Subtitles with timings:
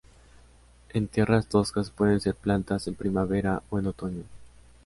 [0.93, 4.23] En tierras toscas pueden ser plantas en primavera o en otoño.